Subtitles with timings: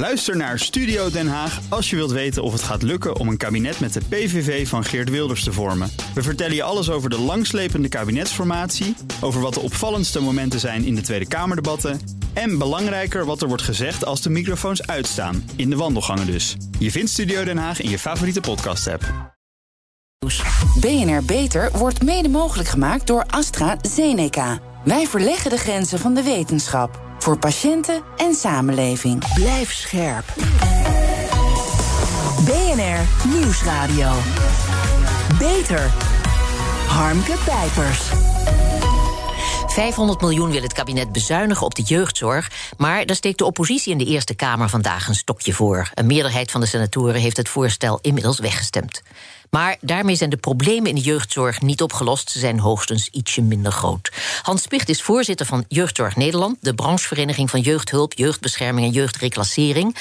[0.00, 3.36] Luister naar Studio Den Haag als je wilt weten of het gaat lukken om een
[3.36, 5.90] kabinet met de PVV van Geert Wilders te vormen.
[6.14, 10.94] We vertellen je alles over de langslepende kabinetsformatie, over wat de opvallendste momenten zijn in
[10.94, 12.00] de Tweede Kamerdebatten
[12.32, 16.56] en belangrijker wat er wordt gezegd als de microfoons uitstaan, in de wandelgangen dus.
[16.78, 19.34] Je vindt Studio Den Haag in je favoriete podcast-app.
[20.80, 24.58] BNR Beter wordt mede mogelijk gemaakt door AstraZeneca.
[24.84, 27.09] Wij verleggen de grenzen van de wetenschap.
[27.20, 29.34] Voor patiënten en samenleving.
[29.34, 30.24] Blijf scherp.
[32.44, 34.12] BNR Nieuwsradio.
[35.38, 35.90] Beter.
[36.86, 38.08] Harmke Pijpers.
[39.66, 42.50] 500 miljoen wil het kabinet bezuinigen op de jeugdzorg.
[42.76, 45.90] Maar daar steekt de oppositie in de Eerste Kamer vandaag een stokje voor.
[45.94, 49.02] Een meerderheid van de senatoren heeft het voorstel inmiddels weggestemd.
[49.50, 52.30] Maar daarmee zijn de problemen in de jeugdzorg niet opgelost.
[52.30, 54.12] Ze zijn hoogstens ietsje minder groot.
[54.42, 59.96] Hans Spicht is voorzitter van Jeugdzorg Nederland, de branchevereniging van jeugdhulp, jeugdbescherming en jeugdreclassering.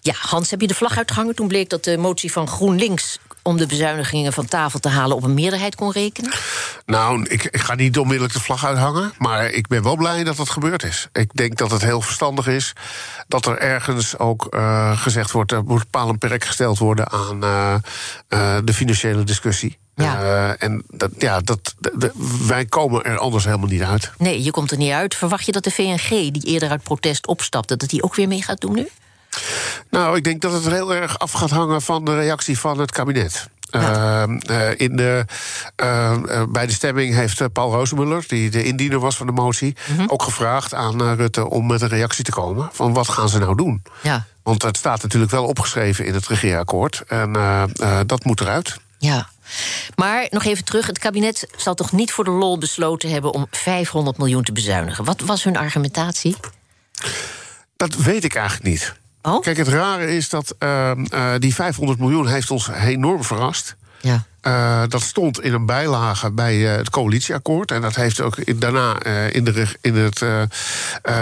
[0.00, 3.56] Ja, Hans, heb je de vlag uitgehangen toen bleek dat de motie van GroenLinks om
[3.56, 6.32] de bezuinigingen van tafel te halen op een meerderheid kon rekenen?
[6.86, 9.12] Nou, ik, ik, ga niet onmiddellijk de vlag uithangen.
[9.18, 11.08] Maar ik ben wel blij dat dat gebeurd is.
[11.12, 12.72] Ik denk dat het heel verstandig is
[13.28, 17.44] dat er ergens ook uh, gezegd wordt: er moet paal en perk gesteld worden aan
[17.44, 17.74] uh,
[18.28, 19.78] uh, de financiële discussie.
[19.94, 20.56] Ja.
[20.58, 22.12] en dat, ja, dat, de,
[22.46, 24.10] wij komen er anders helemaal niet uit.
[24.18, 25.14] Nee, je komt er niet uit.
[25.14, 28.42] Verwacht je dat de VNG, die eerder uit protest opstapte, dat die ook weer mee
[28.42, 28.88] gaat doen nu?
[29.90, 32.92] Nou, ik denk dat het heel erg af gaat hangen van de reactie van het
[32.92, 33.48] kabinet.
[33.76, 34.22] Uh,
[34.76, 35.24] in de,
[35.82, 40.08] uh, bij de stemming heeft Paul Rozemuller, die de indiener was van de motie, mm-hmm.
[40.08, 42.68] ook gevraagd aan Rutte om met een reactie te komen.
[42.72, 43.82] Van wat gaan ze nou doen?
[44.02, 44.24] Ja.
[44.42, 47.02] Want het staat natuurlijk wel opgeschreven in het regeerakkoord.
[47.06, 47.32] En
[48.06, 48.78] dat moet eruit.
[48.98, 49.28] Ja.
[49.94, 53.46] Maar nog even terug, het kabinet zal toch niet voor de lol besloten hebben om
[53.50, 55.04] 500 miljoen te bezuinigen.
[55.04, 56.36] Wat was hun argumentatie?
[57.76, 58.94] Dat weet ik eigenlijk niet.
[59.22, 59.40] Oh?
[59.40, 63.76] Kijk, het rare is dat uh, uh, die 500 miljoen heeft ons enorm verrast.
[64.00, 64.24] Ja.
[64.42, 67.70] Uh, dat stond in een bijlage bij uh, het coalitieakkoord.
[67.70, 70.24] En dat heeft ook in, daarna uh, in, de, in het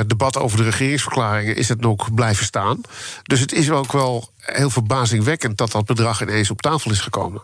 [0.07, 2.81] debat over de regeringsverklaringen is het nog blijven staan.
[3.23, 7.43] Dus het is ook wel heel verbazingwekkend dat dat bedrag ineens op tafel is gekomen.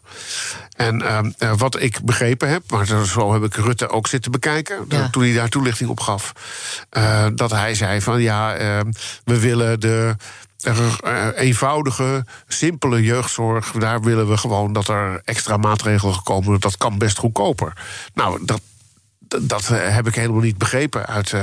[0.76, 5.08] En wat ik begrepen heb, maar zo heb ik Rutte ook zitten bekijken ja.
[5.10, 6.32] toen hij daar toelichting op gaf,
[7.34, 8.56] dat hij zei van ja,
[9.24, 10.16] we willen de
[11.34, 13.70] eenvoudige, simpele jeugdzorg.
[13.70, 17.72] Daar willen we gewoon dat er extra maatregelen gekomen Dat kan best goedkoper.
[18.14, 18.60] Nou, dat,
[19.42, 21.40] dat heb ik helemaal niet begrepen uit uh,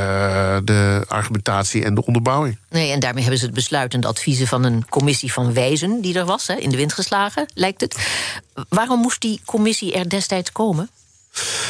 [0.64, 2.58] de argumentatie en de onderbouwing.
[2.70, 6.26] Nee, en daarmee hebben ze het besluitende adviezen van een commissie van wijzen die er
[6.26, 8.08] was, hè, in de wind geslagen, lijkt het.
[8.70, 10.90] Waarom moest die commissie er destijds komen?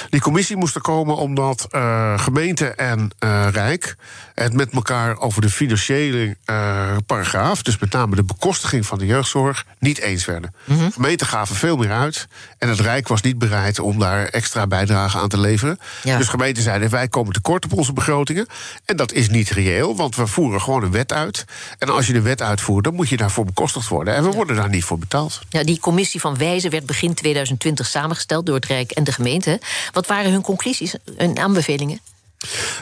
[0.09, 3.95] Die commissie moest er komen omdat uh, gemeente en uh, Rijk
[4.33, 9.05] het met elkaar over de financiële uh, paragraaf, dus met name de bekostiging van de
[9.05, 10.53] jeugdzorg, niet eens werden.
[10.63, 12.27] Mm Gemeenten gaven veel meer uit
[12.57, 15.79] en het Rijk was niet bereid om daar extra bijdrage aan te leveren.
[16.03, 16.17] Ja.
[16.17, 18.47] Dus gemeenten zeiden: wij komen tekort op onze begrotingen.
[18.85, 21.45] En dat is niet reëel, want we voeren gewoon een wet uit.
[21.77, 24.15] En als je de wet uitvoert, dan moet je daarvoor bekostigd worden.
[24.15, 25.41] En we worden daar niet voor betaald.
[25.49, 29.61] Ja, die commissie van wijzen werd begin 2020 samengesteld door het Rijk en de gemeente.
[29.91, 31.99] Wat waren hun conclusies en aanbevelingen?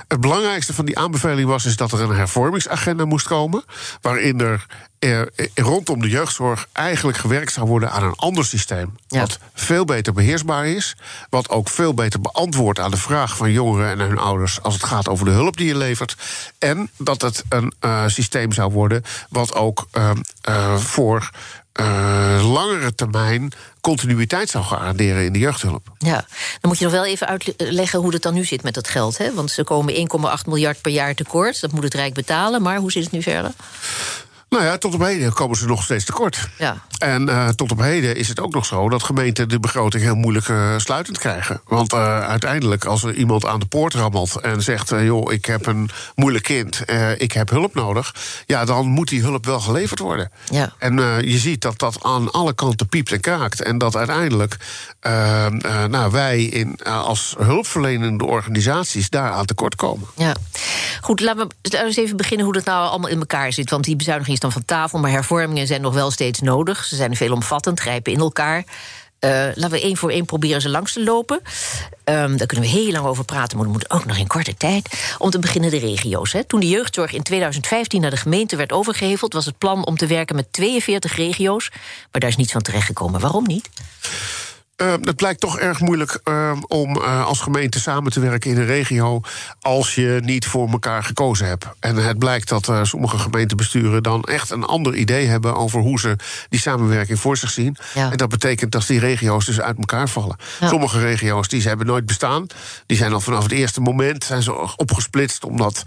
[0.07, 3.63] Het belangrijkste van die aanbeveling was is dat er een hervormingsagenda moest komen.
[4.01, 4.66] Waarin er
[5.56, 8.95] rondom de jeugdzorg eigenlijk gewerkt zou worden aan een ander systeem.
[9.07, 10.95] Wat veel beter beheersbaar is.
[11.29, 14.61] Wat ook veel beter beantwoordt aan de vraag van jongeren en hun ouders.
[14.61, 16.16] als het gaat over de hulp die je levert.
[16.59, 19.03] En dat het een uh, systeem zou worden.
[19.29, 21.29] wat ook uh, voor
[21.79, 23.51] uh, langere termijn
[23.81, 25.91] continuïteit zou garanderen in de jeugdhulp.
[25.97, 26.25] Ja,
[26.59, 29.17] dan moet je nog wel even uitleggen hoe het dan nu zit met dat geld.
[29.17, 29.34] Hè?
[29.34, 29.94] Want ze komen
[30.40, 31.61] 1,8 miljard per jaar tekort.
[31.61, 32.61] Dat moet het Rijk betalen.
[32.61, 33.51] Maar hoe zit het nu verder?
[34.51, 36.50] Nou ja, tot op heden komen ze nog steeds tekort.
[36.57, 36.81] Ja.
[36.97, 40.16] En uh, tot op heden is het ook nog zo dat gemeenten de begroting heel
[40.16, 41.62] moeilijk uh, sluitend krijgen.
[41.66, 45.66] Want uh, uiteindelijk, als er iemand aan de poort rammelt en zegt: joh, ik heb
[45.66, 46.84] een moeilijk kind,
[47.17, 48.16] ik heb hulp nodig.
[48.45, 50.31] Ja, dan moet die hulp wel geleverd worden.
[50.49, 50.73] Ja.
[50.78, 50.96] En
[51.29, 53.61] je ziet dat dat aan alle kanten piept en kraakt.
[53.61, 54.58] En dat uiteindelijk
[55.90, 60.08] nou, wij in, als hulpverlenende organisaties daaraan tekort komen.
[60.16, 60.35] Ja.
[61.02, 63.70] Goed, laten we eens even beginnen hoe dat nou allemaal in elkaar zit.
[63.70, 66.84] Want die bezuiniging dan van tafel, maar hervormingen zijn nog wel steeds nodig.
[66.84, 68.64] Ze zijn veelomvattend, grijpen in elkaar.
[69.20, 71.41] Uh, laten we één voor één proberen ze langs te lopen.
[72.05, 74.55] Um, daar kunnen we heel lang over praten, maar dat moet ook nog in korte
[74.58, 75.16] tijd.
[75.17, 76.32] Om te beginnen de regio's.
[76.32, 76.43] Hè.
[76.43, 79.34] Toen de jeugdzorg in 2015 naar de gemeente werd overgeheveld...
[79.34, 81.70] was het plan om te werken met 42 regio's.
[82.11, 83.20] Maar daar is niets van terechtgekomen.
[83.20, 83.70] Waarom niet?
[84.81, 88.57] Uh, het blijkt toch erg moeilijk uh, om uh, als gemeente samen te werken in
[88.57, 89.22] een regio.
[89.61, 91.66] als je niet voor elkaar gekozen hebt.
[91.79, 95.55] En het blijkt dat sommige gemeentebesturen dan echt een ander idee hebben.
[95.55, 96.16] over hoe ze
[96.49, 97.78] die samenwerking voor zich zien.
[97.93, 98.11] Ja.
[98.11, 100.35] En dat betekent dat die regio's dus uit elkaar vallen.
[100.59, 100.67] Ja.
[100.67, 102.47] Sommige regio's die ze hebben nooit bestaan.
[102.85, 105.43] Die zijn al vanaf het eerste moment zijn ze opgesplitst.
[105.43, 105.84] omdat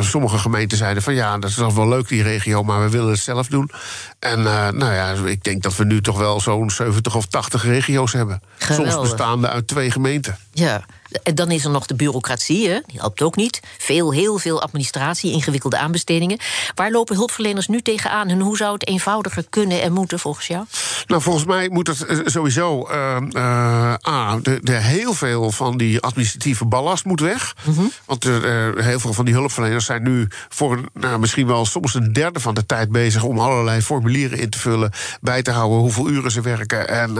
[0.00, 3.20] sommige gemeenten zeiden van ja, dat is wel leuk die regio, maar we willen het
[3.20, 3.70] zelf doen.
[4.18, 7.97] En nou ja, ik denk dat we nu toch wel zo'n 70 of 80 regio's
[8.06, 8.42] hebben.
[8.58, 8.92] Geweldig.
[8.92, 10.36] Soms bestaande uit twee gemeenten.
[10.52, 10.84] Ja,
[11.22, 12.78] en dan is er nog de bureaucratie, hè?
[12.86, 13.60] die helpt ook niet.
[13.78, 16.38] Veel, heel veel administratie, ingewikkelde aanbestedingen.
[16.74, 20.64] Waar lopen hulpverleners nu tegenaan en hoe zou het eenvoudiger kunnen en moeten volgens jou?
[21.06, 22.88] Nou, volgens mij moet het eh, sowieso.
[22.90, 27.56] Uh, uh, A, de, de, heel veel van die administratieve ballast moet weg.
[27.64, 27.82] Mhm.
[28.04, 32.40] Want heel veel van die hulpverleners zijn nu voor nou, misschien wel soms een derde
[32.40, 36.30] van de tijd bezig om allerlei formulieren in te vullen, bij te houden hoeveel uren
[36.30, 37.14] ze werken en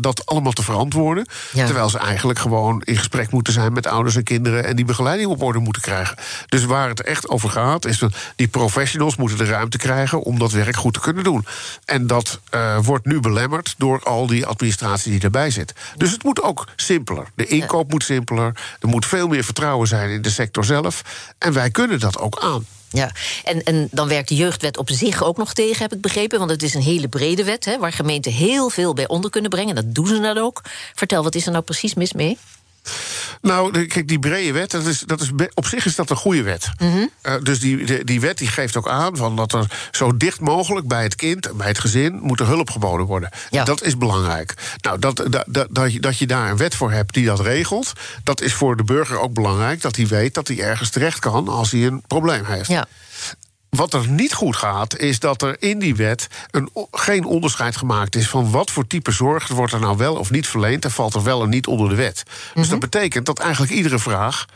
[0.00, 1.26] dat allemaal te verantwoorden.
[1.52, 5.30] Terwijl ze eigenlijk gewoon in gesprek moeten zijn met ouders en kinderen en die begeleiding
[5.30, 6.16] op orde moeten krijgen.
[6.46, 10.38] Dus waar het echt over gaat, is dat die professionals moeten de ruimte krijgen om
[10.38, 11.46] dat werk goed te kunnen doen.
[11.84, 15.72] En dat uh, wordt nu belemmerd door al die administratie die erbij zit.
[15.96, 17.26] Dus het moet ook simpeler.
[17.34, 18.52] De inkoop moet simpeler.
[18.80, 21.02] Er moet veel meer vertrouwen zijn in de sector zelf.
[21.38, 22.66] En wij kunnen dat ook aan.
[22.90, 23.10] Ja,
[23.44, 26.38] en, en dan werkt de jeugdwet op zich ook nog tegen, heb ik begrepen.
[26.38, 29.50] Want het is een hele brede wet, hè, waar gemeenten heel veel bij onder kunnen
[29.50, 29.74] brengen.
[29.74, 30.62] Dat doen ze dan ook.
[30.94, 32.38] Vertel, wat is er nou precies mis mee?
[33.42, 36.42] Nou, kijk, die brede wet, dat is, dat is, op zich is dat een goede
[36.42, 36.70] wet.
[36.78, 37.06] Mhm.
[37.20, 40.88] Eh, dus die, die, wet die geeft ook aan van dat er zo dicht mogelijk
[40.88, 43.30] bij het kind, bij het gezin, moet er hulp geboden worden.
[43.50, 43.64] Ja.
[43.64, 44.54] Dat is belangrijk.
[44.80, 47.40] Nou, dat, dat, dat, dat, je, dat je daar een wet voor hebt die dat
[47.40, 47.92] regelt,
[48.24, 49.80] dat is voor de burger ook belangrijk.
[49.80, 52.68] Dat hij weet dat hij ergens terecht kan als hij een probleem heeft.
[52.68, 52.86] Ja.
[53.70, 58.16] Wat er niet goed gaat, is dat er in die wet een, geen onderscheid gemaakt
[58.16, 61.14] is van wat voor type zorg wordt er nou wel of niet verleend en valt
[61.14, 62.22] er wel en niet onder de wet.
[62.26, 62.70] Dus mhm.
[62.70, 64.46] dat betekent dat eigenlijk iedere vraag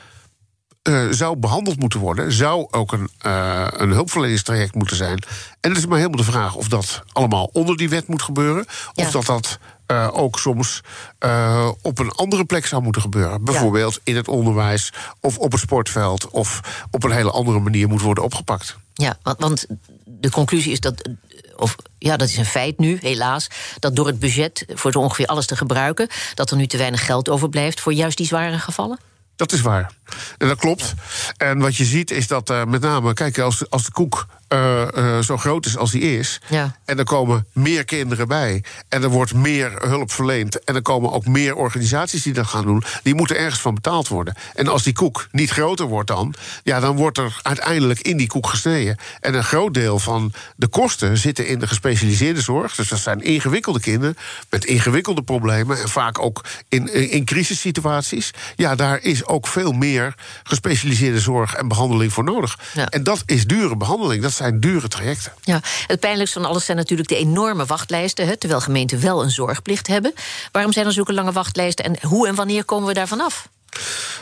[0.88, 5.18] uh, zou behandeld moeten worden, zou ook een, uh, een hulpverleningstraject moeten zijn.
[5.60, 8.66] En het is maar helemaal de vraag of dat allemaal onder die wet moet gebeuren,
[8.94, 10.80] of dat dat uh, ook soms
[11.24, 13.44] uh, op een andere plek zou moeten gebeuren.
[13.44, 18.02] Bijvoorbeeld in het onderwijs of op het sportveld of op een hele andere manier moet
[18.02, 18.76] worden opgepakt.
[18.94, 19.66] Ja, want, want
[20.04, 21.08] de conclusie is dat
[21.56, 23.48] of ja, dat is een feit nu, helaas,
[23.78, 27.04] dat door het budget voor zo ongeveer alles te gebruiken, dat er nu te weinig
[27.04, 28.98] geld overblijft voor juist die zware gevallen?
[29.36, 29.92] Dat is waar.
[30.38, 30.94] En dat klopt.
[31.36, 34.82] En wat je ziet is dat uh, met name, kijk, als, als de koek uh,
[34.96, 36.40] uh, zo groot is als die is.
[36.48, 36.76] Ja.
[36.84, 38.64] En er komen meer kinderen bij.
[38.88, 40.64] En er wordt meer hulp verleend.
[40.64, 42.84] En er komen ook meer organisaties die dat gaan doen.
[43.02, 44.34] Die moeten ergens van betaald worden.
[44.54, 46.34] En als die koek niet groter wordt dan.
[46.62, 48.96] Ja, dan wordt er uiteindelijk in die koek gesneden.
[49.20, 52.74] En een groot deel van de kosten zitten in de gespecialiseerde zorg.
[52.74, 54.16] Dus dat zijn ingewikkelde kinderen
[54.50, 55.80] met ingewikkelde problemen.
[55.80, 58.30] En vaak ook in, in, in crisissituaties.
[58.56, 62.58] Ja, daar is ook veel meer gespecialiseerde zorg en behandeling voor nodig.
[62.74, 62.86] Ja.
[62.86, 64.22] En dat is dure behandeling.
[64.22, 65.32] Dat zijn dure trajecten.
[65.40, 69.30] Ja, het pijnlijkste van alles zijn natuurlijk de enorme wachtlijsten, hè, terwijl gemeenten wel een
[69.30, 70.14] zorgplicht hebben.
[70.52, 73.48] Waarom zijn er zulke lange wachtlijsten en hoe en wanneer komen we daar vanaf?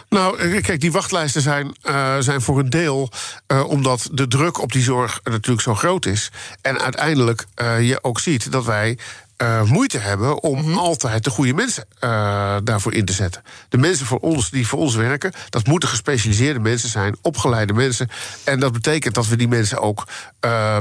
[0.09, 3.11] Nou, eh, kijk, die wachtlijsten zijn, uh, zijn voor een deel
[3.49, 6.31] uh, omdat de druk op die zorg natuurlijk zo groot is.
[6.63, 8.99] En uiteindelijk uh, je ook ziet dat wij
[9.43, 10.79] uh, moeite hebben om mhm.
[10.79, 13.43] altijd de goede mensen uh, daarvoor in te zetten.
[13.69, 18.09] De mensen voor ons die voor ons werken, dat moeten gespecialiseerde mensen zijn, opgeleide mensen.
[18.45, 20.07] En dat betekent dat we die mensen ook
[20.45, 20.77] uh,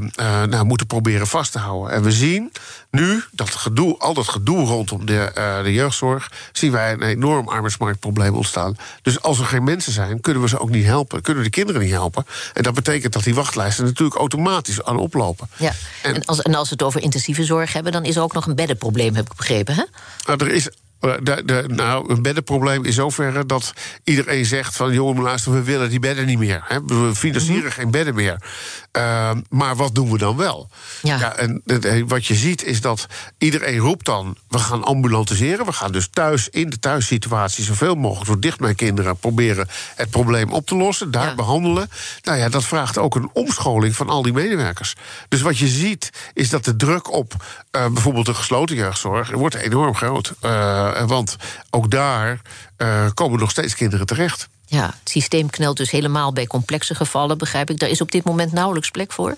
[0.49, 1.93] nou, moeten proberen vast te houden.
[1.93, 2.51] En we zien
[2.91, 5.31] nu dat gedoe, al dat gedoe rondom de,
[5.63, 8.77] de jeugdzorg, zien wij een enorm arbeidsmarktprobleem ontstaan.
[9.01, 11.55] Dus als er geen mensen zijn, kunnen we ze ook niet helpen, kunnen we de
[11.55, 12.25] kinderen niet helpen.
[12.53, 15.49] En dat betekent dat die wachtlijsten natuurlijk automatisch aan oplopen.
[15.57, 15.71] Ja.
[16.01, 18.33] En, en, als, en als we het over intensieve zorg hebben, dan is er ook
[18.33, 19.75] nog een beddenprobleem, heb ik begrepen.
[19.75, 19.83] Hè?
[20.25, 24.93] Nou, er is eh, de, de, nou, een beddenprobleem in zoverre dat iedereen zegt van...
[24.93, 26.61] joh, luister, we willen die bedden niet meer.
[26.63, 26.85] Hè?
[26.85, 27.73] We financieren mhm.
[27.73, 28.41] geen bedden meer.
[28.97, 30.69] Uh, maar wat doen we dan wel?
[31.01, 31.17] Ja.
[31.17, 31.61] ja en
[32.07, 34.37] wat je ziet is dat iedereen roept dan...
[34.47, 37.63] we gaan ambulantiseren, we gaan dus thuis in de thuissituatie...
[37.63, 41.11] zoveel mogelijk zo dicht bij kinderen proberen het probleem op te lossen...
[41.11, 41.89] daar behandelen.
[42.23, 44.95] Nou ja, dat vraagt ook een omscholing van al die medewerkers.
[45.27, 47.33] Dus wat je ziet is dat de druk op
[47.71, 49.31] uh, bijvoorbeeld de gesloten jeugdzorg...
[49.31, 50.33] wordt enorm groot.
[50.41, 51.35] Uh, want
[51.69, 52.41] ook daar
[52.77, 54.49] uh, komen nog steeds kinderen terecht.
[54.69, 57.79] Ja, het systeem knelt dus helemaal bij complexe gevallen, begrijp ik.
[57.79, 59.37] Daar is op dit moment nauwelijks plek voor?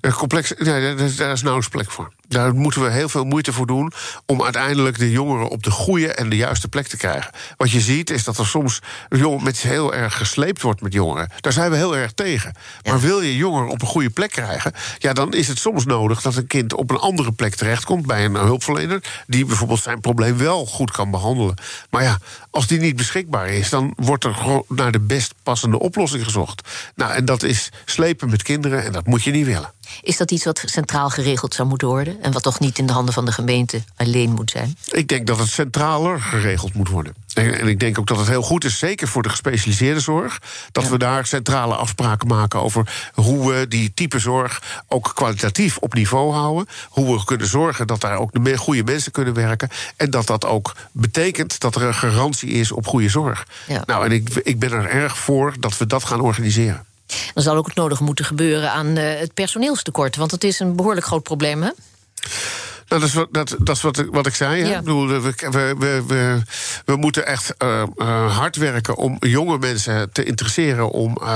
[0.00, 2.12] Uh, complex, nee, daar is nauwelijks plek voor.
[2.28, 3.92] Daar moeten we heel veel moeite voor doen
[4.26, 7.30] om uiteindelijk de jongeren op de goede en de juiste plek te krijgen.
[7.56, 11.30] Wat je ziet is dat er soms jong met heel erg gesleept wordt met jongeren.
[11.40, 12.54] Daar zijn we heel erg tegen.
[12.82, 16.22] Maar wil je jongeren op een goede plek krijgen, ja, dan is het soms nodig
[16.22, 20.36] dat een kind op een andere plek terechtkomt bij een hulpverlener die bijvoorbeeld zijn probleem
[20.36, 21.54] wel goed kan behandelen.
[21.90, 22.18] Maar ja,
[22.52, 26.68] als die niet beschikbaar is, dan wordt er naar de best passende oplossing gezocht.
[26.94, 29.72] Nou, en dat is slepen met kinderen en dat moet je niet willen.
[30.02, 32.22] Is dat iets wat centraal geregeld zou moeten worden?
[32.22, 34.76] En wat toch niet in de handen van de gemeente alleen moet zijn?
[34.90, 37.14] Ik denk dat het centraler geregeld moet worden.
[37.34, 40.38] En, ik denk ook dat het heel goed is, zeker voor de gespecialiseerde zorg,
[40.72, 45.94] dat we daar centrale afspraken maken over hoe we die type zorg ook kwalitatief op
[45.94, 46.68] niveau houden.
[46.88, 49.68] Hoe we kunnen zorgen dat daar ook de goede mensen kunnen werken.
[49.96, 53.46] En dat dat ook betekent dat er een garantie is op goede zorg.
[53.86, 56.84] Nou, en ik, ik ben er erg voor dat we dat gaan organiseren.
[57.34, 60.16] Dan zal ook het nodig moeten gebeuren aan uh, het personeelstekort.
[60.16, 61.70] Want het is een behoorlijk groot probleem, hè?
[62.92, 64.64] Dat is wat, dat, dat is wat, wat ik zei.
[64.64, 64.78] Ja.
[64.78, 65.20] Ik bedoel, we,
[65.50, 66.42] we, we,
[66.84, 71.26] we moeten echt uh, uh, hard werken om jonge mensen te interesseren om uh,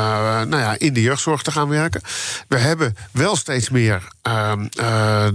[0.42, 2.00] nou ja, in de jeugdzorg te gaan werken.
[2.48, 4.66] We hebben wel steeds meer ehm,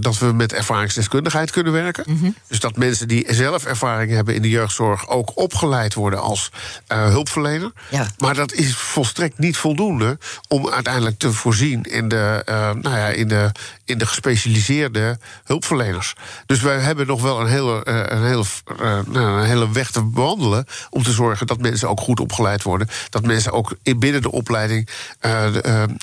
[0.00, 2.04] dat we met ervaringsdeskundigheid kunnen werken.
[2.06, 2.36] Mm -hmm.
[2.48, 6.50] Dus dat mensen die zelf ervaring hebben in de jeugdzorg ook opgeleid worden als
[6.86, 7.72] hulpverlener.
[7.90, 8.06] Ja.
[8.18, 12.42] Maar dat is volstrekt niet voldoende om uiteindelijk te voorzien in de,
[12.80, 13.50] nou ja, in de,
[13.84, 16.11] in de gespecialiseerde hulpverleners.
[16.46, 18.44] Dus wij hebben nog wel een hele, eh, een, hele,
[18.78, 22.62] eh, nou, een hele weg te bewandelen om te zorgen dat mensen ook goed opgeleid
[22.62, 22.88] worden.
[23.10, 24.88] Dat mensen ook binnen de opleiding
[25.20, 25.46] uh,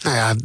[0.02, 0.36] nou ja,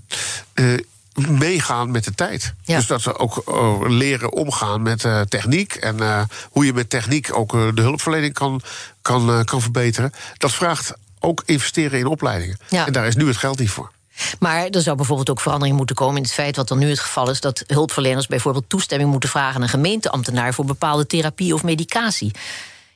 [1.28, 2.54] meegaan met de tijd.
[2.64, 3.42] Dus dat ze ook
[3.88, 5.74] leren omgaan met techniek.
[5.74, 8.60] En hoe je met techniek ook de hulpverlening kan,
[9.02, 10.12] kan, kan verbeteren.
[10.38, 12.58] Dat vraagt ook investeren in opleidingen.
[12.70, 13.90] En daar is nu het geld niet voor.
[14.38, 16.98] Maar er zou bijvoorbeeld ook verandering moeten komen in het feit wat er nu het
[16.98, 21.62] geval is dat hulpverleners bijvoorbeeld toestemming moeten vragen aan een gemeenteambtenaar voor bepaalde therapie of
[21.62, 22.30] medicatie.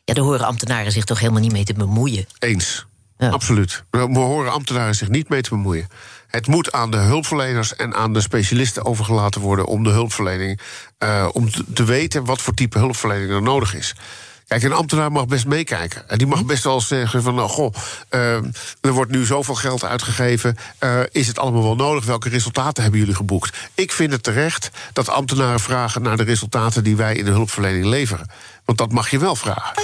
[0.05, 2.27] Ja, daar horen ambtenaren zich toch helemaal niet mee te bemoeien.
[2.39, 2.87] Eens.
[3.19, 3.85] Absoluut.
[3.91, 5.89] We horen ambtenaren zich niet mee te bemoeien.
[6.27, 10.61] Het moet aan de hulpverleners en aan de specialisten overgelaten worden om de hulpverlening.
[10.99, 13.95] Uh, om te weten wat voor type hulpverlening er nodig is.
[14.49, 16.09] Kijk, een ambtenaar mag best meekijken.
[16.09, 16.47] En die mag mhm.
[16.47, 17.75] best wel zeggen van, nou, goh,
[18.11, 18.35] uh,
[18.81, 20.57] er wordt nu zoveel geld uitgegeven.
[20.81, 22.05] Uh, is het allemaal wel nodig?
[22.05, 23.57] Welke resultaten hebben jullie geboekt?
[23.75, 27.85] Ik vind het terecht dat ambtenaren vragen naar de resultaten die wij in de hulpverlening
[27.85, 28.31] leveren.
[28.65, 29.83] Want dat mag je wel vragen.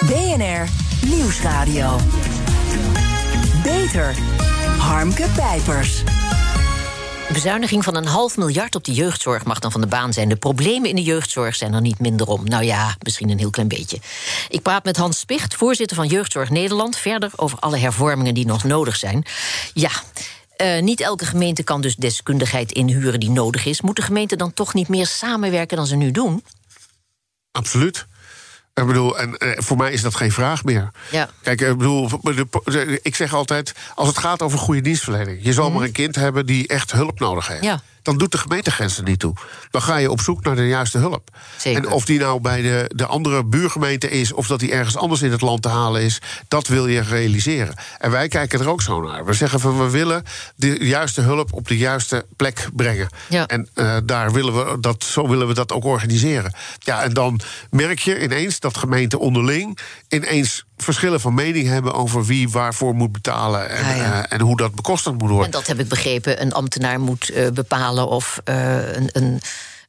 [0.00, 0.68] BNR
[1.06, 1.96] Nieuwsradio.
[3.62, 4.14] Beter.
[4.78, 6.02] Harmke Pijpers.
[7.32, 10.28] Bezuiniging van een half miljard op de jeugdzorg mag dan van de baan zijn.
[10.28, 12.44] De problemen in de jeugdzorg zijn er niet minder om.
[12.44, 13.98] Nou ja, misschien een heel klein beetje.
[14.48, 18.64] Ik praat met Hans Spicht, voorzitter van Jeugdzorg Nederland, verder over alle hervormingen die nog
[18.64, 19.24] nodig zijn.
[19.74, 19.90] Ja.
[20.56, 23.80] Uh, niet elke gemeente kan dus deskundigheid inhuren die nodig is.
[23.80, 26.44] Moet de gemeente dan toch niet meer samenwerken dan ze nu doen?
[27.52, 28.06] Absoluut.
[28.80, 30.90] Ik bedoel, en eh, voor mij is dat geen vraag meer.
[31.10, 31.28] Ja.
[31.42, 32.10] Kijk, ik bedoel,
[33.02, 35.74] ik zeg altijd: als het gaat over goede dienstverlening, je zal mhm.
[35.76, 37.64] maar een kind hebben die echt hulp nodig heeft.
[37.64, 39.34] Ja dan doet de gemeentegrens er niet toe.
[39.70, 41.36] Dan ga je op zoek naar de juiste hulp.
[41.56, 41.84] Zeker.
[41.84, 44.32] En of die nou bij de, de andere buurgemeente is...
[44.32, 46.20] of dat die ergens anders in het land te halen is...
[46.48, 47.74] dat wil je realiseren.
[47.98, 49.24] En wij kijken er ook zo naar.
[49.24, 50.22] We zeggen van we willen
[50.56, 53.08] de juiste hulp op de juiste plek brengen.
[53.28, 53.46] Ja.
[53.46, 56.54] En uh, daar willen we dat, zo willen we dat ook organiseren.
[56.78, 59.78] Ja, en dan merk je ineens dat gemeenten onderling...
[60.08, 64.74] ineens verschillen van mening hebben over wie waarvoor moet betalen en, uh, en hoe dat
[64.74, 65.44] bekostigd moet worden.
[65.44, 66.42] En dat heb ik begrepen.
[66.42, 69.40] Een ambtenaar moet uh, bepalen of uh, een, een,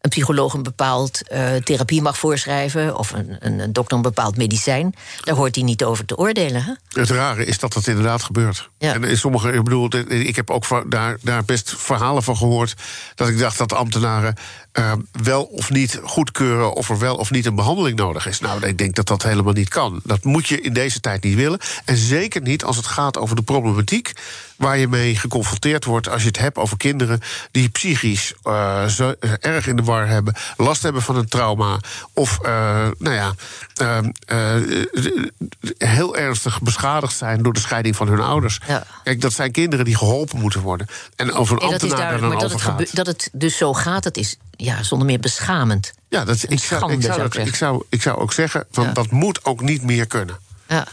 [0.02, 1.22] een, psycholoog een bepaald
[1.64, 4.96] therapie mag voorschrijven of een, een, een, dokter een bepaald medicijn.
[5.24, 6.64] Daar hoort hij niet over te oordelen.
[6.64, 6.74] Hè?
[7.02, 8.70] Het rare is dat dat inderdaad gebeurt.
[8.78, 8.94] Ja.
[8.94, 12.74] En in sommige, ik bedoel, ik heb ook daar, daar best verhalen van gehoord
[13.16, 14.36] dat ik dacht dat ambtenaren
[14.80, 18.40] uh, wel of niet goedkeuren of er wel of niet een behandeling nodig is.
[18.40, 20.02] Nou, ik denk dat dat helemaal niet kan.
[20.04, 21.60] Dat moet je in deze tijd niet willen.
[21.86, 24.14] En zeker niet als het gaat over de problematiek
[24.56, 27.20] waar je mee geconfronteerd wordt als je het hebt over kinderen
[27.52, 31.80] die psychisch uh, zo erg in de war hebben, last hebben van een trauma
[32.14, 32.50] of uh,
[32.98, 33.34] nou ja,
[35.78, 38.60] heel ernstig beschadigd zijn door de scheiding van hun ouders.
[38.68, 38.84] Ja.
[39.04, 40.88] Kijk, dat zijn kinderen die geholpen moeten worden.
[41.16, 44.84] En over een ambtenaar maar dat het, dat het dus zo gaat, dat is ja,
[44.84, 45.94] zonder meer beschamend.
[46.10, 49.46] Ja, dat, ik, zou, ik, zou, ik, zou, ik zou ook zeggen, van, dat moet
[49.46, 50.38] ook niet meer kunnen.
[50.68, 50.88] Ja.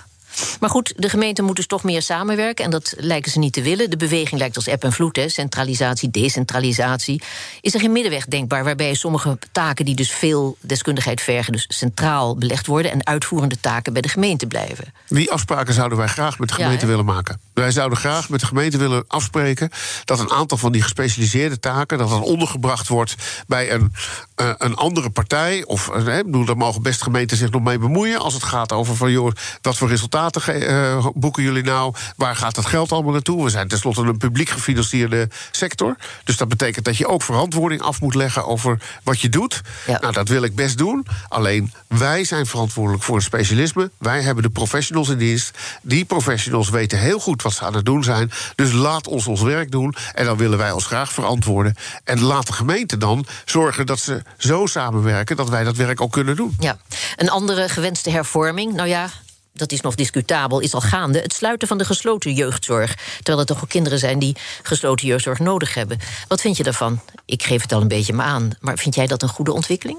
[0.60, 2.64] Maar goed, de gemeenten moeten dus toch meer samenwerken.
[2.64, 3.90] En dat lijken ze niet te willen.
[3.90, 5.16] De beweging lijkt als eb en vloed.
[5.16, 5.28] Hè.
[5.28, 7.22] Centralisatie, decentralisatie.
[7.60, 12.36] Is er geen middenweg denkbaar waarbij sommige taken die dus veel deskundigheid vergen, dus centraal
[12.36, 14.92] belegd worden en uitvoerende taken bij de gemeente blijven?
[15.08, 17.40] Die afspraken zouden wij graag met de gemeente willen maken.
[17.54, 19.70] Wij zouden graag met de gemeente willen afspreken
[20.04, 23.14] dat een aantal van die gespecialiseerde taken dat dan ondergebracht wordt
[23.46, 23.92] bij een,
[24.40, 25.64] uh, een andere partij.
[25.64, 28.96] Of uh, bedoel, daar mogen best gemeenten zich nog mee bemoeien als het gaat over
[28.96, 31.94] van joh, wat voor resultaten uh, boeken jullie nou?
[32.16, 33.44] Waar gaat dat geld allemaal naartoe?
[33.44, 35.96] We zijn tenslotte een publiek gefinancierde sector.
[36.24, 39.60] Dus dat betekent dat je ook verantwoording af moet leggen over wat je doet.
[39.86, 39.98] Ja.
[40.00, 41.06] Nou, dat wil ik best doen.
[41.28, 43.90] Alleen wij zijn verantwoordelijk voor het specialisme.
[43.98, 45.58] Wij hebben de professionals in dienst.
[45.82, 48.30] Die professionals weten heel goed wat ze aan het doen zijn.
[48.54, 49.94] Dus laat ons ons werk doen.
[50.12, 51.74] En dan willen wij ons graag verantwoorden.
[52.04, 56.12] En laat de gemeente dan zorgen dat ze zo samenwerken dat wij dat werk ook
[56.12, 56.56] kunnen doen.
[56.58, 56.76] Ja,
[57.16, 58.72] een andere gewenste hervorming.
[58.74, 59.08] Nou ja,
[59.56, 61.20] dat is nog discutabel, is al gaande.
[61.20, 62.94] Het sluiten van de gesloten jeugdzorg.
[63.16, 65.98] Terwijl er toch ook kinderen zijn die gesloten jeugdzorg nodig hebben.
[66.28, 67.00] Wat vind je daarvan?
[67.24, 68.50] Ik geef het al een beetje me aan.
[68.60, 69.98] Maar vind jij dat een goede ontwikkeling?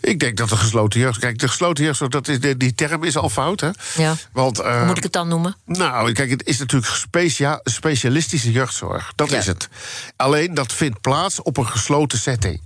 [0.00, 1.18] Ik denk dat de gesloten jeugd.
[1.18, 3.60] Kijk, de gesloten jeugdzorg, dat is, die term is al fout.
[3.60, 3.70] Hè?
[3.96, 4.14] Ja.
[4.32, 5.56] Want, uh, Hoe moet ik het dan noemen?
[5.64, 9.12] Nou, kijk, het is natuurlijk specia specialistische jeugdzorg.
[9.14, 9.68] Dat is het.
[10.16, 12.60] Alleen dat vindt plaats op een gesloten setting.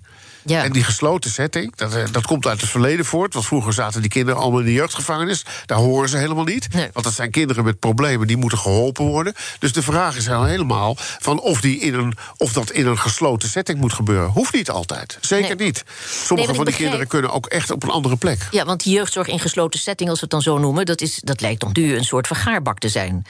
[0.46, 0.64] Ja.
[0.64, 3.34] En die gesloten setting, dat, eh, dat komt uit het verleden voort.
[3.34, 5.44] Want vroeger zaten die kinderen allemaal in de jeugdgevangenis.
[5.66, 6.68] Daar horen ze helemaal niet.
[6.92, 9.34] Want dat zijn kinderen met problemen, die moeten geholpen worden.
[9.58, 13.48] Dus de vraag is helemaal van of, die in een, of dat in een gesloten
[13.48, 14.30] setting moet gebeuren.
[14.30, 15.18] Hoeft niet altijd.
[15.20, 15.84] Zeker niet.
[16.08, 18.48] Sommige van die kinderen kunnen ook echt op een andere plek.
[18.50, 20.86] Ja, want die jeugdzorg in gesloten setting, als we het dan zo noemen...
[20.86, 23.26] dat, is, dat lijkt dan nu een soort vergaarbak te zijn.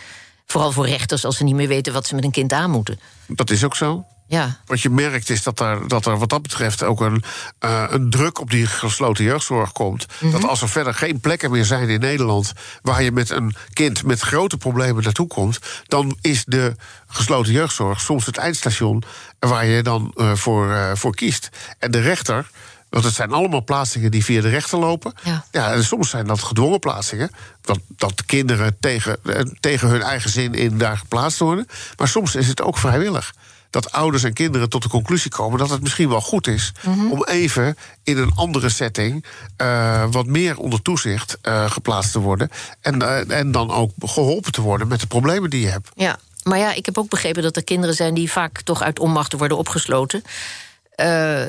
[0.47, 3.01] Vooral voor rechters als ze niet meer weten wat ze met een kind aan moeten.
[3.27, 4.05] Dat is ook zo.
[4.29, 4.61] Ja.
[4.67, 7.23] Wat je merkt is dat er, dat er wat dat betreft ook een,
[7.65, 10.07] uh, een druk op die gesloten jeugdzorg komt.
[10.09, 10.41] Mm -hmm.
[10.41, 12.53] Dat als er verder geen plekken meer zijn in Nederland
[12.83, 16.75] waar je met een kind met grote problemen naartoe komt, dan is de
[17.07, 19.03] gesloten jeugdzorg soms het eindstation
[19.39, 21.49] waar je dan uh, voor, uh, voor kiest.
[21.79, 22.51] En de rechter.
[22.89, 25.13] Want het zijn allemaal plaatsingen die via de rechter lopen.
[25.23, 25.45] Ja.
[25.51, 27.31] ja en soms zijn dat gedwongen plaatsingen.
[27.61, 29.19] Dat, dat kinderen tegen,
[29.61, 31.67] tegen hun eigen zin in daar geplaatst worden.
[31.97, 33.33] Maar soms is het ook vrijwillig
[33.77, 37.13] dat ouders en kinderen tot de conclusie komen dat het misschien wel goed is mm-hmm.
[37.13, 39.25] om even in een andere setting
[39.63, 42.51] uh, wat meer onder toezicht uh, geplaatst te worden.
[42.81, 45.89] En, uh, en dan ook geholpen te worden met de problemen die je hebt.
[45.95, 48.99] Ja, maar ja, ik heb ook begrepen dat er kinderen zijn die vaak toch uit
[48.99, 50.23] onmacht worden opgesloten.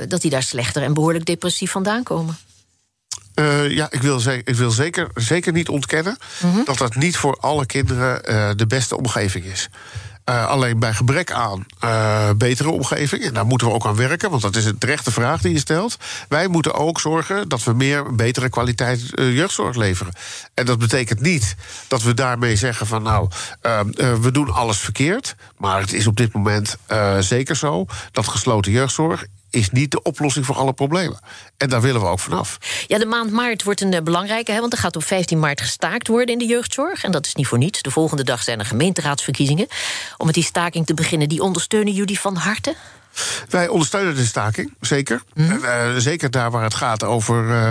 [0.07, 2.38] dat die daar slechter en behoorlijk depressief vandaan komen.
[3.36, 6.65] Uh, ja, ik wil, ik wil zeker, zeker niet ontkennen mm-hmm.
[6.65, 9.69] dat dat niet voor alle kinderen uh, de beste omgeving is.
[10.29, 14.29] Uh, alleen bij gebrek aan uh, betere omgeving, en daar moeten we ook aan werken,
[14.29, 15.98] want dat is een terechte vraag die je stelt.
[16.29, 20.13] Wij moeten ook zorgen dat we meer betere kwaliteit uh, jeugdzorg leveren.
[20.53, 21.55] En dat betekent niet
[21.87, 23.29] dat we daarmee zeggen van nou,
[24.22, 25.35] we doen alles verkeerd.
[25.57, 26.77] Maar het is op dit moment
[27.20, 31.20] zeker zo dat gesloten jeugdzorg is niet de oplossing voor alle problemen.
[31.57, 32.57] En daar willen we ook vanaf.
[32.88, 36.07] Ja, de maand maart wordt een belangrijke, hè, want er gaat op 15 maart gestaakt
[36.07, 37.03] worden in de jeugdzorg.
[37.03, 37.81] En dat is niet voor niets.
[37.81, 39.68] De volgende dag zijn er gemeenteraadsverkiezingen.
[40.18, 42.75] Om met die staking te beginnen, die ondersteunen jullie van harte?
[43.50, 45.22] Wij ondersteunen de staking, zeker.
[45.34, 45.64] Mm -hmm.
[45.64, 47.68] uh, zeker daar waar het gaat over, uh,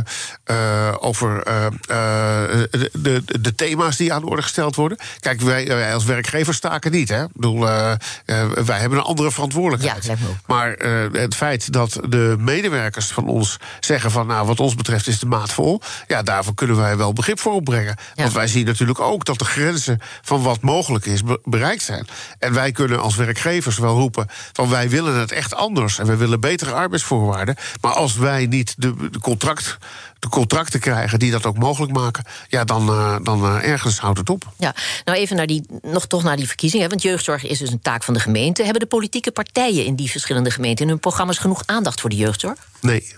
[0.47, 4.99] uh, over de, de, de, thema's die aan de orde gesteld worden.
[5.21, 7.09] Kijk, wij, wij als werkgever staken niet.
[7.09, 7.23] Hè?
[7.23, 10.05] Ik bedoel, wij hebben een andere verantwoordelijkheid.
[10.05, 10.15] Ja,
[10.47, 10.71] maar
[11.13, 14.27] het feit dat de medewerkers van ons zeggen van...
[14.27, 15.81] nou, wat ons betreft is de maat vol...
[16.07, 17.97] ja, daarvoor kunnen wij wel begrip voor opbrengen.
[18.15, 18.23] Ja.
[18.23, 22.07] Want wij zien natuurlijk ook dat de grenzen van wat mogelijk is bereikt zijn.
[22.39, 25.99] En wij kunnen als werkgevers wel roepen van wij willen het echt anders.
[25.99, 27.57] En we willen betere arbeidsvoorwaarden.
[27.81, 29.79] Maar als wij niet de, de contract
[30.19, 34.19] de contracten krijgen die dat ook mogelijk maken, ja, dan, uh, dan uh, ergens houdt
[34.19, 34.53] het op.
[34.59, 36.89] Ja, nou even naar die, nog toch naar die verkiezingen.
[36.89, 38.63] Want jeugdzorg is dus een taak van de gemeente.
[38.63, 42.17] Hebben de politieke partijen in die verschillende gemeenten in hun programma's genoeg aandacht voor de
[42.17, 42.59] jeugdzorg?
[42.81, 43.15] Nee.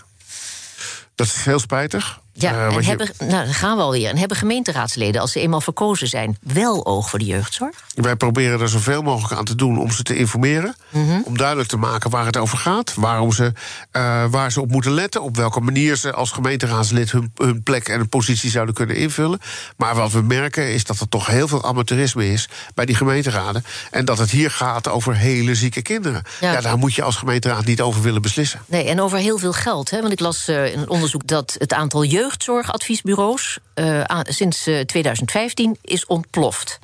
[1.15, 2.19] Dat is heel spijtig.
[2.41, 3.25] Ja, uh, en hebben, je...
[3.25, 4.09] nou, dan gaan we alweer.
[4.09, 7.75] En hebben gemeenteraadsleden, als ze eenmaal verkozen zijn, wel oog voor de jeugdzorg?
[7.95, 10.75] Wij proberen er zoveel mogelijk aan te doen om ze te informeren.
[10.89, 11.23] Mm -hmm.
[11.25, 12.93] Om duidelijk te maken waar het over gaat.
[12.95, 13.53] Waarom ze,
[13.91, 15.21] uh, waar ze op moeten letten.
[15.21, 19.39] Op welke manier ze als gemeenteraadslid hun, hun plek en hun positie zouden kunnen invullen.
[19.77, 23.63] Maar wat we merken is dat er toch heel veel amateurisme is bij die gemeenteraden.
[23.91, 26.21] En dat het hier gaat over hele zieke kinderen.
[26.39, 28.59] Ja, ja daar moet je als gemeenteraad niet over willen beslissen.
[28.65, 29.89] Nee, en over heel veel geld.
[29.89, 30.01] Hè?
[30.01, 34.79] Want ik las uh, in een onderzoek dat het aantal jeugd jeugdzorgadviesbureaus uh, sinds uh,
[34.79, 36.79] 2015 is ontploft.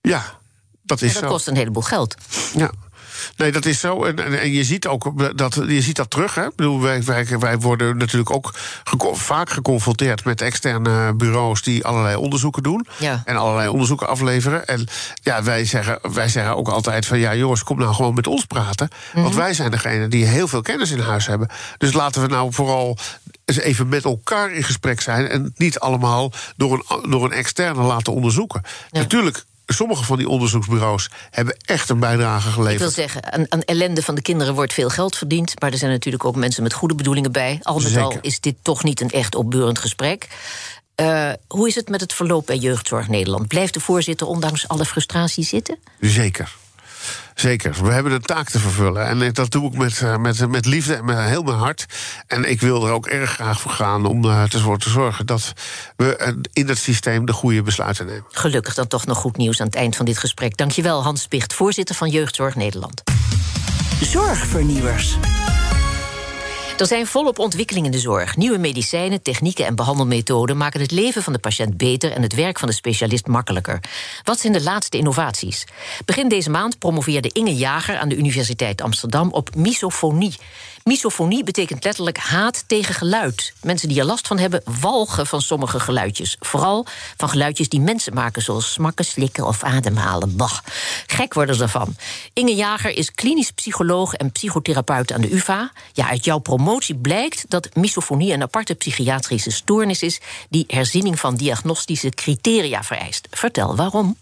[0.00, 0.38] Ja,
[0.82, 1.28] dat is en dat zo.
[1.28, 2.14] kost een heleboel geld.
[2.54, 2.70] Ja.
[3.36, 4.04] Nee, dat is zo.
[4.04, 6.34] En, en, je ziet ook dat, je ziet dat terug.
[6.34, 6.44] Hè?
[6.46, 8.54] Ik bedoel, wij, wij, wij worden natuurlijk ook
[9.12, 12.86] vaak geconfronteerd met externe bureaus die allerlei onderzoeken doen.
[12.98, 13.22] Ja.
[13.24, 14.66] En allerlei onderzoeken afleveren.
[14.66, 14.86] En
[15.22, 18.44] ja, wij zeggen, wij zeggen ook altijd van ja, jongens, kom nou gewoon met ons
[18.44, 18.88] praten.
[19.12, 19.36] Want mhm.
[19.36, 21.48] wij zijn degene die heel veel kennis in huis hebben.
[21.78, 22.96] Dus laten we nou vooral
[23.56, 25.28] eens even met elkaar in gesprek zijn.
[25.28, 28.62] En niet allemaal door een, door een externe laten onderzoeken.
[28.90, 32.72] Natuurlijk sommige van die onderzoeksbureaus hebben echt een bijdrage geleverd.
[32.72, 35.60] Ik wil zeggen, aan, aan, ellende van de kinderen wordt veel geld verdiend.
[35.60, 37.58] Maar er zijn natuurlijk ook mensen met goede bedoelingen bij.
[37.62, 40.28] Al met al is dit toch niet een echt opbeurend gesprek.
[41.00, 43.48] Uh, hoe is het met het verloop bij Jeugdzorg Nederland?
[43.48, 45.78] Blijft de voorzitter ondanks alle frustratie zitten?
[46.00, 46.56] Zeker.
[47.34, 47.84] Zeker.
[47.84, 49.06] We hebben een taak te vervullen.
[49.06, 51.86] En dat doe ik met, eh, met, met liefde en met heel mijn hart.
[52.26, 55.52] En ik wil er ook erg graag voor gaan om uh, ervoor te zorgen dat
[55.96, 58.24] we in dat systeem de goede besluiten nemen.
[58.28, 60.56] Gelukkig dan toch nog goed nieuws aan het eind van dit gesprek.
[60.56, 63.02] Dankjewel, Hans Spicht, voorzitter van Jeugdzorg Nederland.
[64.00, 65.16] Zorgvernieuwers.
[66.82, 68.36] Er zijn volop ontwikkelingen in de zorg.
[68.36, 72.58] Nieuwe medicijnen, technieken en behandelmethoden maken het leven van de patiënt beter en het werk
[72.58, 73.80] van de specialist makkelijker.
[74.24, 75.66] Wat zijn de laatste innovaties?
[76.04, 80.34] Begin deze maand promoveerde Inge Jager aan de Universiteit Amsterdam op misofonie.
[80.84, 83.52] Misofonie betekent letterlijk haat tegen geluid.
[83.62, 86.36] Mensen die er last van hebben, walgen van sommige geluidjes.
[86.40, 90.36] Vooral van geluidjes die mensen maken, zoals smakken, slikken of ademhalen.
[90.36, 90.58] Bah.
[91.06, 91.96] Gek worden ze ervan.
[92.32, 95.72] Inge Jager is klinisch psycholoog en psychotherapeut aan de UVA.
[95.92, 101.36] Ja, uit jouw promotie blijkt dat misofonie een aparte psychiatrische stoornis is die herziening van
[101.36, 103.26] diagnostische criteria vereist.
[103.30, 104.16] Vertel waarom.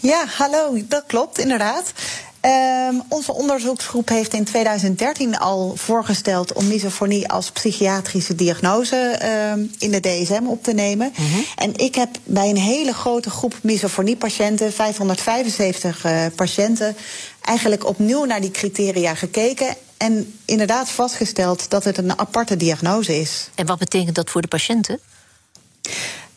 [0.00, 1.92] Ja, hallo, dat klopt inderdaad.
[2.42, 9.20] Um, onze onderzoeksgroep heeft in 2013 al voorgesteld om misofonie als psychiatrische diagnose
[9.54, 11.12] um, in de DSM op te nemen.
[11.16, 11.44] Mm -hmm.
[11.56, 16.96] En ik heb bij een hele grote groep misofoniepatiënten, 575 uh, patiënten,
[17.40, 19.76] eigenlijk opnieuw naar die criteria gekeken.
[19.96, 23.48] En inderdaad vastgesteld dat het een aparte diagnose is.
[23.54, 25.00] En wat betekent dat voor de patiënten?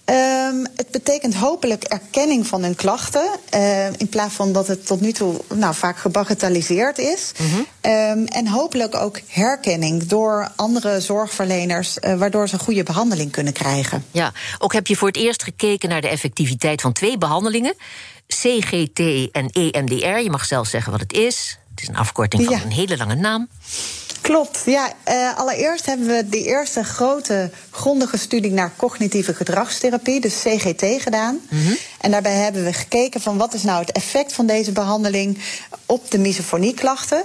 [0.05, 3.29] Um, het betekent hopelijk erkenning van hun klachten.
[3.53, 7.31] Uh, in plaats van dat het tot nu toe nou, vaak gebagatelliseerd is.
[7.37, 7.91] Mm -hmm.
[7.91, 14.05] um, en hopelijk ook herkenning door andere zorgverleners, uh, waardoor ze goede behandeling kunnen krijgen.
[14.11, 17.75] Ja, ook heb je voor het eerst gekeken naar de effectiviteit van twee behandelingen:
[18.27, 18.99] CGT
[19.31, 20.19] en EMDR.
[20.19, 21.57] Je mag zelf zeggen wat het is.
[21.71, 23.49] Het is een afkorting van een hele lange naam.
[24.23, 24.93] Klopt, ja.
[25.09, 31.39] Uh, allereerst hebben we de eerste grote grondige studie naar cognitieve gedragstherapie, dus CGT, gedaan.
[31.49, 31.77] Mm -hmm.
[31.99, 35.37] En daarbij hebben we gekeken van wat is nou het effect van deze behandeling
[35.85, 37.23] op de misofonieklachten.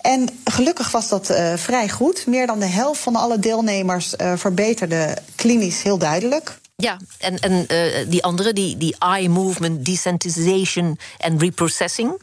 [0.00, 2.26] En gelukkig was dat uh, vrij goed.
[2.26, 6.58] Meer dan de helft van alle deelnemers uh, verbeterde klinisch heel duidelijk.
[6.76, 7.66] Ja, en, en
[8.08, 12.18] die andere, die, die eye movement desensitization en reprocessing.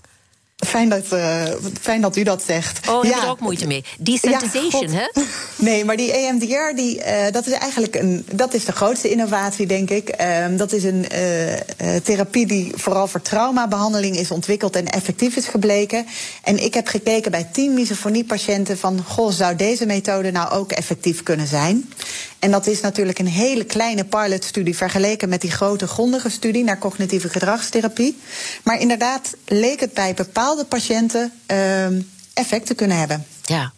[0.55, 1.43] Fijn dat, uh,
[1.81, 2.87] fijn dat u dat zegt.
[2.89, 3.13] Oh, daar ja.
[3.13, 3.83] heb er ook moeite mee.
[3.99, 5.21] Desensitization, ja, hè?
[5.65, 9.67] Nee, maar die EMDR, die, uh, dat is eigenlijk een, dat is de grootste innovatie,
[9.67, 10.21] denk ik.
[10.21, 15.47] Uh, dat is een uh, therapie die vooral voor traumabehandeling is ontwikkeld en effectief is
[15.47, 16.05] gebleken.
[16.43, 21.23] En ik heb gekeken bij tien misofoniepatiënten van, goh, zou deze methode nou ook effectief
[21.23, 21.89] kunnen zijn?
[22.43, 26.77] En dat is natuurlijk een hele kleine pilotstudie vergeleken met die grote grondige studie naar
[26.77, 28.17] cognitieve gedragstherapie.
[28.63, 31.86] Maar inderdaad leek het bij bepaalde patiënten uh,
[32.34, 33.25] effect te kunnen hebben.
[33.41, 33.73] Ja.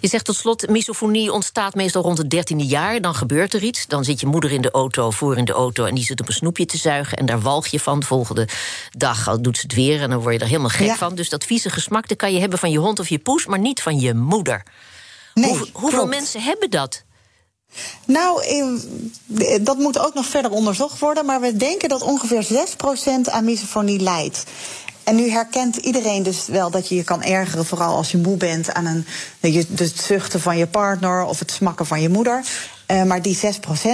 [0.00, 3.00] Je zegt tot slot, misofonie ontstaat meestal rond het dertiende jaar.
[3.00, 3.86] Dan gebeurt er iets.
[3.86, 5.84] Dan zit je moeder in de auto, voor in de auto...
[5.84, 8.00] en die zit op een snoepje te zuigen en daar walg je van.
[8.00, 8.48] De volgende
[8.90, 10.96] dag doet ze het weer en dan word je er helemaal gek ja.
[10.96, 11.14] van.
[11.14, 13.46] Dus dat vieze gesmak dat kan je hebben van je hond of je poes...
[13.46, 14.62] maar niet van je moeder.
[15.34, 17.04] Nee, Hoe, hoeveel mensen hebben dat?
[18.04, 18.42] Nou,
[19.60, 21.26] dat moet ook nog verder onderzocht worden.
[21.26, 24.44] Maar we denken dat ongeveer 6% aan misofonie leidt.
[25.04, 28.36] En nu herkent iedereen dus wel dat je je kan ergeren, vooral als je moe
[28.36, 29.06] bent aan een,
[29.76, 32.44] het zuchten van je partner of het smakken van je moeder.
[32.86, 33.40] Uh, maar die 6%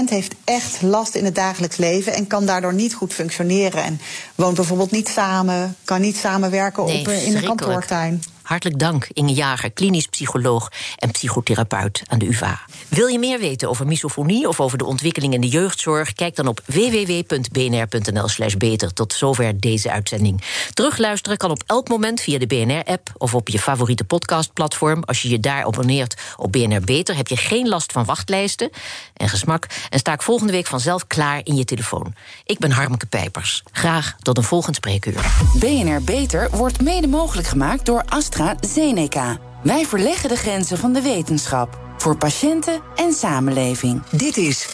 [0.09, 3.83] heeft echt last in het dagelijks leven en kan daardoor niet goed functioneren.
[3.83, 4.01] En
[4.35, 8.23] woont bijvoorbeeld niet samen, kan niet samenwerken nee, op, in een kantoortuin.
[8.47, 12.61] Hartelijk dank, Inge Jager, klinisch psycholoog en psychotherapeut aan de UvA.
[12.89, 16.13] Wil je meer weten over misofonie of over de ontwikkeling in de jeugdzorg?
[16.13, 18.93] Kijk dan op www.bnr.nl/slash beter.
[18.93, 20.43] Tot zover deze uitzending.
[20.75, 25.03] Terugluisteren kan op elk moment via de BNR-app of op je favoriete podcastplatform.
[25.05, 28.71] Als je je daar abonneert op BNR Beter, heb je geen last van wachtlijsten
[29.15, 29.67] en gesmak.
[29.91, 32.15] En sta ik volgende week vanzelf klaar in je telefoon.
[32.45, 33.63] Ik ben Harmke Pijpers.
[33.73, 35.27] Graag tot een volgend spreekuur.
[35.55, 38.03] BNR Beter wordt mede mogelijk gemaakt door
[38.41, 39.39] AstraZeneca.
[39.63, 41.79] Wij verleggen de grenzen van de wetenschap.
[41.97, 44.03] Voor patiënten en samenleving.
[44.11, 44.73] Dit is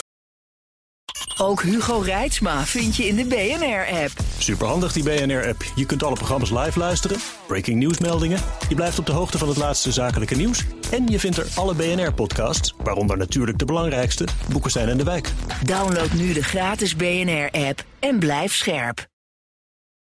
[1.39, 4.11] Ook Hugo Reitsma vind je in de BNR-app.
[4.39, 5.65] Superhandig die BNR-app.
[5.75, 8.39] Je kunt alle programma's live luisteren, breaking nieuwsmeldingen.
[8.69, 10.65] Je blijft op de hoogte van het laatste zakelijke nieuws.
[10.91, 15.33] En je vindt er alle BNR-podcasts, waaronder natuurlijk de belangrijkste, Boeken zijn in de wijk.
[15.65, 19.11] Download nu de gratis BNR-app en blijf scherp.